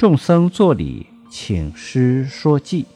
[0.00, 2.86] 众僧作礼，请师说偈。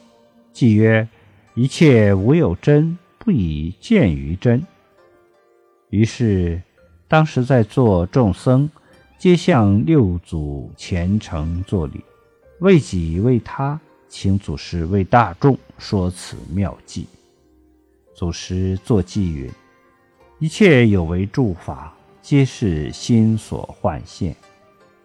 [0.51, 1.07] 偈曰
[1.53, 4.65] ：“一切无有真，不以见于真。”
[5.91, 6.59] 于是，
[7.07, 8.67] 当时在座众僧
[9.19, 12.03] 皆向六祖虔诚作礼，
[12.57, 13.79] 为己为他，
[14.09, 17.05] 请祖师为大众说此妙偈。
[18.15, 19.47] 祖师作偈云
[20.41, 24.35] ：“一切有为诸法，皆是心所幻现，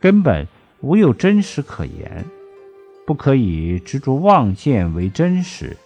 [0.01, 0.49] 根本。”
[0.83, 2.25] 无有真实可言，
[3.07, 5.77] 不可以执着妄见为真实。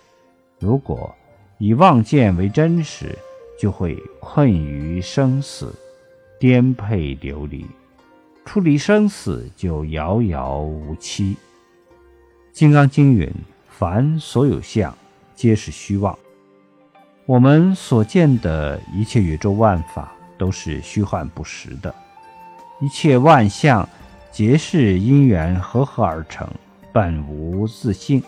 [0.61, 1.13] 如果
[1.59, 3.19] 以妄见为真实，
[3.59, 5.75] 就会困于生死，
[6.39, 7.67] 颠沛流离，
[8.45, 11.35] 出离生死就遥遥无期。
[12.53, 13.29] 《金刚经》云
[13.69, 14.97] ：“凡所有相，
[15.35, 16.17] 皆是虚妄。”
[17.27, 21.93] 我们所见的一切宇宙万法，都是虚幻不实的，
[22.81, 23.89] 一切万象。
[24.35, 26.45] 皆是因缘合合而成，
[26.93, 28.21] 本无自性，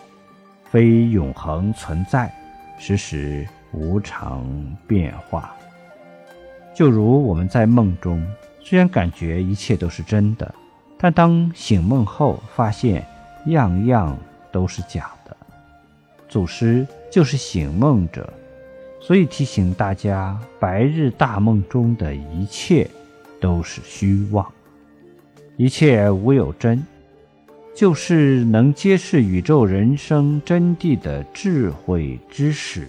[0.71, 2.33] 非永恒存在，
[2.79, 4.47] 时时无常
[4.87, 5.53] 变化。
[6.73, 8.25] 就如我们在梦中，
[8.63, 10.55] 虽然感觉一切都是真的，
[10.97, 13.05] 但当醒梦后，发现
[13.47, 14.17] 样样
[14.53, 15.37] 都是假的。
[16.29, 18.33] 祖师就是醒梦者，
[19.01, 22.89] 所以提醒大家：白日大梦中的一切
[23.41, 24.47] 都是虚妄。
[25.59, 26.85] 一切无有真，
[27.75, 32.87] 就是能揭示宇宙人生真谛的智慧知识。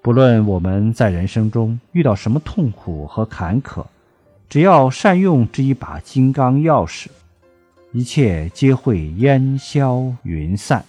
[0.00, 3.84] 不论我们在人生中遇到什么痛苦和坎坷，
[4.48, 7.06] 只要善用这一把金刚钥匙，
[7.90, 10.84] 一切皆会烟消云散。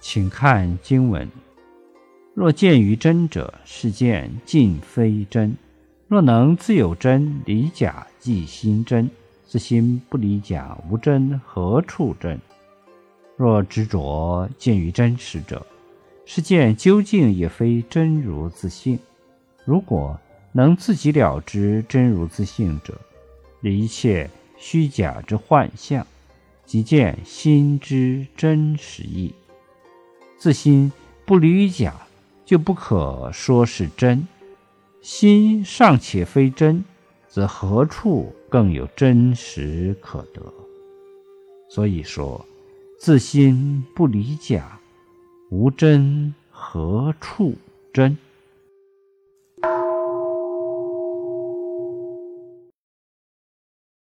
[0.00, 1.28] 请看经文：
[2.34, 5.52] 若见于真者，是见尽非真；
[6.08, 9.08] 若能自有真，离假即心真。
[9.46, 12.40] 自心不离假，无真何处真？
[13.36, 15.64] 若执着见于真实者，
[16.24, 18.98] 是见究竟也非真如自性。
[19.64, 20.18] 如果
[20.52, 22.98] 能自己了知真如自性者，
[23.60, 26.06] 离一切虚假之幻象，
[26.64, 29.34] 即见心之真实意。
[30.38, 30.90] 自心
[31.24, 31.94] 不离于假，
[32.44, 34.26] 就不可说是真。
[35.00, 36.84] 心尚且非真。
[37.26, 40.40] 则何处更有真实可得？
[41.68, 42.46] 所以说，
[42.96, 44.78] 自心不离假，
[45.50, 47.56] 无真何处
[47.92, 48.16] 真？